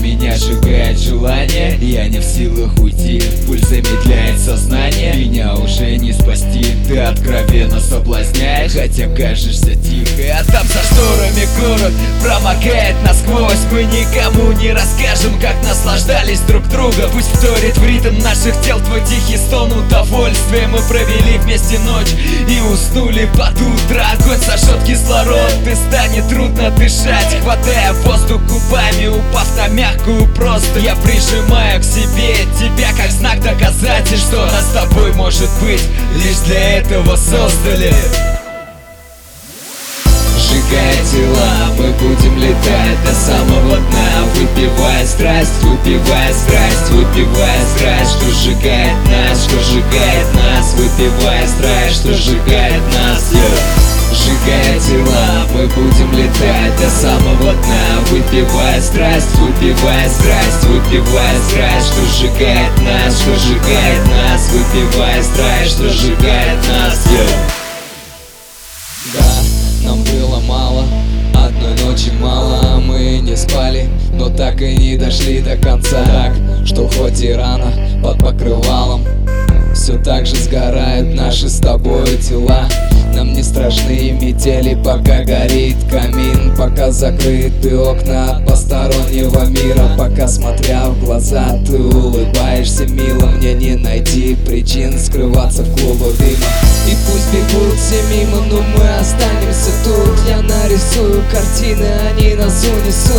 меня 0.00 0.36
сжигает 0.36 0.98
желание. 0.98 1.76
Я 1.80 2.08
не 2.08 2.18
в 2.18 2.24
силах 2.24 2.72
уйти, 2.78 3.22
пульс 3.46 3.68
замедляет 3.68 4.38
сознание. 4.38 5.14
Меня 5.14 5.54
уже 5.56 5.96
не 5.96 6.12
спасти, 6.12 6.74
ты 6.86 6.98
откровенно 6.98 7.80
соблазняешь. 7.80 8.72
Хотя 8.72 9.08
кажешься 9.08 9.74
тихой, 9.74 10.30
а 10.30 10.44
там 10.44 10.66
за 10.66 10.82
шторами 10.84 11.48
город 11.60 11.92
Промокает 12.22 12.96
насквозь, 13.04 13.58
мы 13.72 13.84
никому 13.84 14.52
не 14.52 14.72
расскажем 14.72 15.38
Как 15.40 15.56
наслаждались 15.64 16.40
друг 16.40 16.66
друга. 16.68 17.08
Пусть 17.12 17.28
вторит 17.34 17.76
в 17.76 17.86
ритм 17.86 18.18
наших 18.22 18.60
тел 18.62 18.78
твой 18.80 19.00
тихий 19.00 19.36
стон 19.36 19.72
удовольствия. 19.72 20.68
Мы 20.68 20.78
провели 20.88 21.38
вместе 21.38 21.78
ночь 21.80 22.14
и 22.48 22.60
уснули 22.60 23.28
под 23.36 23.60
утро. 23.60 24.04
Огонь 24.14 24.38
сожжет 24.38 24.82
кислород, 24.86 25.52
ты 25.64 25.74
станет 25.74 26.28
трудно 26.28 26.70
дышать. 26.70 27.36
Хватая 27.42 27.92
воздух 28.04 28.40
губами, 28.42 29.08
упав 29.08 29.46
на 29.56 29.68
мясо 29.68 29.87
мягкую 29.88 30.26
просто. 30.34 30.78
Я 30.80 30.94
прижимаю 30.96 31.80
к 31.80 31.84
себе 31.84 32.34
тебя 32.58 32.88
как 32.96 33.10
знак 33.10 33.40
доказательств 33.40 34.28
Что 34.28 34.46
нас 34.46 34.66
с 34.66 34.72
тобой 34.72 35.12
может 35.12 35.48
быть, 35.60 35.82
лишь 36.16 36.38
для 36.46 36.78
этого 36.78 37.16
создали. 37.16 37.94
Сжигая 40.38 40.96
тела, 41.12 41.52
мы 41.78 41.92
будем 41.92 42.36
летать 42.38 43.04
до 43.04 43.14
самого 43.14 43.76
дна. 43.76 44.24
Выпивая 44.34 45.06
страсть, 45.06 45.52
выпивая 45.62 46.32
страсть, 46.32 46.90
выпивая 46.90 47.60
страсть 47.76 48.12
Что 48.12 48.30
сжигает 48.32 48.96
нас, 49.08 49.44
что 49.44 49.60
сжигает 49.60 50.34
нас. 50.34 50.74
Выпивая 50.74 51.46
страсть, 51.46 51.96
что 51.96 52.14
сжигает 52.14 52.82
нас 52.94 53.32
yeah. 53.32 53.88
Сжигая 54.10 54.80
тела, 54.80 55.46
мы 55.52 55.66
будем 55.66 56.07
летать 56.18 56.76
до 56.80 56.90
самого 56.90 57.52
дна 57.52 58.00
Выпивая 58.10 58.80
страсть, 58.80 59.34
выпивая 59.36 60.08
страсть, 60.08 60.64
выпивая 60.64 61.38
страсть 61.48 61.92
Что 61.92 62.04
сжигает 62.06 62.72
нас, 62.82 63.20
что 63.20 63.36
сжигает 63.36 64.06
нас 64.08 64.50
Выпивая 64.50 65.22
страсть, 65.22 65.72
что 65.72 65.88
сжигает 65.88 66.58
нас 66.68 67.06
yeah. 67.06 67.58
Да, 69.14 69.88
нам 69.88 70.02
было 70.02 70.40
мало, 70.40 70.84
одной 71.34 71.74
ночи 71.84 72.10
мало 72.20 72.60
а 72.62 72.78
Мы 72.78 73.20
не 73.20 73.36
спали, 73.36 73.88
но 74.12 74.28
так 74.28 74.60
и 74.60 74.76
не 74.76 74.96
дошли 74.96 75.40
до 75.40 75.56
конца 75.56 76.02
Так, 76.04 76.66
что 76.66 76.88
хоть 76.88 77.22
и 77.22 77.32
рано, 77.32 77.72
под 78.02 78.18
покрывалом 78.18 79.04
Все 79.88 79.96
так 79.96 80.26
же 80.26 80.36
сгорают 80.36 81.14
наши 81.14 81.48
с 81.48 81.60
тобой 81.60 82.04
тела. 82.18 82.68
Нам 83.14 83.32
не 83.32 83.42
страшны 83.42 84.10
метели, 84.20 84.74
пока 84.84 85.24
горит 85.24 85.76
камин 85.90 86.54
Пока 86.58 86.90
закрыты 86.90 87.74
окна 87.74 88.32
от 88.32 88.46
постороннего 88.46 89.46
мира. 89.46 89.94
Пока 89.96 90.28
смотря 90.28 90.90
в 90.90 91.02
глаза 91.02 91.58
ты 91.66 91.78
улыбаешься 91.78 92.84
мило 92.84 93.28
Мне 93.28 93.54
не 93.54 93.76
найти 93.76 94.36
причин 94.46 94.98
скрываться 95.00 95.62
в 95.62 95.74
клубах 95.74 96.14
дыма. 96.18 96.50
И 96.86 96.94
пусть 97.06 97.32
бегут 97.32 97.78
все 97.78 98.02
мимо, 98.14 98.42
но 98.50 98.60
мы 98.76 98.88
останемся 98.98 99.70
тут. 99.84 100.18
Я 100.28 100.42
нарисую 100.42 101.22
картины, 101.32 101.86
они 102.10 102.34
нас 102.34 102.62
унесут 102.62 103.17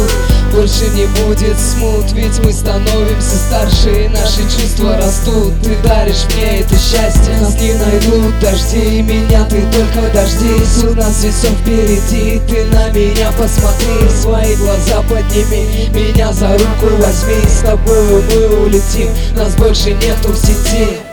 Больше 0.59 0.89
не 0.89 1.05
будет 1.23 1.57
смут, 1.57 2.11
ведь 2.11 2.37
мы 2.43 2.51
становимся 2.51 3.37
старше 3.47 4.03
И 4.03 4.07
наши 4.09 4.41
чувства 4.41 4.97
растут. 4.97 5.53
Ты 5.63 5.73
даришь 5.87 6.25
мне 6.35 6.59
это 6.59 6.75
счастье 6.75 7.39
Нас 7.39 7.53
не 7.61 7.75
найдут 7.75 8.37
дожди, 8.41 9.01
меня 9.01 9.45
ты 9.45 9.61
только 9.71 10.13
дождись 10.13 10.83
У 10.83 10.93
нас 10.95 11.23
ведь 11.23 11.33
все 11.33 11.47
впереди 11.47 12.41
Ты 12.49 12.65
на 12.75 12.89
меня 12.89 13.31
посмотри 13.37 14.09
Свои 14.21 14.53
глаза 14.57 15.01
подними 15.03 15.87
Меня 15.93 16.33
за 16.33 16.51
руку 16.51 16.93
возьми. 16.97 17.41
С 17.47 17.61
тобою 17.61 18.21
мы 18.29 18.65
улетим 18.65 19.07
Нас 19.37 19.55
больше 19.55 19.91
нету 19.93 20.33
в 20.33 20.37
сети 20.37 21.08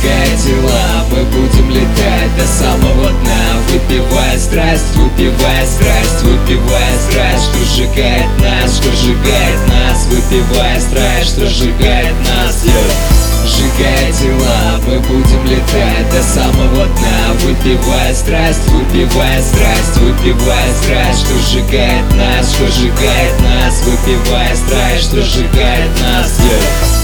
Тела, 0.00 1.04
мы 1.10 1.22
будем 1.24 1.68
летать 1.68 2.34
до 2.38 2.46
самого 2.46 3.10
дна. 3.10 3.60
Выпивая 3.68 4.38
страсть, 4.38 4.96
выпивая 4.96 5.66
страсть, 5.66 6.22
выпивая 6.22 6.98
страсть 7.06 7.44
Что 7.44 7.64
сжигает 7.66 8.26
нас, 8.40 8.76
что 8.76 8.90
сжигает 8.92 9.60
нас. 9.68 10.06
Выпивая 10.06 10.80
страсть, 10.80 11.30
что 11.32 11.46
сжигает 11.46 12.14
нас. 12.24 12.64
Yeah. 12.64 13.20
Сжигая 13.46 14.12
тела, 14.12 14.80
мы 14.86 14.98
будем 15.00 15.44
летать 15.44 16.10
до 16.10 16.22
самого 16.22 16.86
дна. 16.86 17.34
Выпивая 17.44 18.14
страсть, 18.14 18.66
выпивая 18.68 19.42
страсть, 19.42 19.96
выпивая 19.98 20.74
страсть 20.82 21.26
Что 21.26 21.38
сжигает 21.50 22.14
нас, 22.14 22.54
что 22.54 22.66
сжигает 22.68 23.40
нас. 23.42 23.82
Выпивая 23.84 24.56
страсть, 24.56 25.04
что 25.04 25.20
сжигает 25.20 25.90
нас. 26.00 26.38
Yeah. 26.38 26.99